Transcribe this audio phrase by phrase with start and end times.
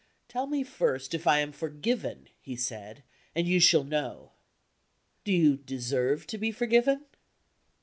[0.27, 3.03] "Tell me first if I am forgiven," he said
[3.35, 4.31] "and you shall know."
[5.23, 7.05] "Do you deserve to be forgiven?"